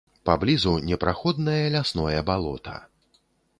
[0.27, 2.75] Паблізу непраходнае лясное балота.